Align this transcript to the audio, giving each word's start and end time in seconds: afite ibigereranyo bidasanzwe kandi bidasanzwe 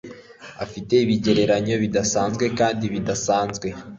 afite 0.63 0.93
ibigereranyo 0.99 1.75
bidasanzwe 1.83 2.45
kandi 2.59 2.83
bidasanzwe 2.93 3.67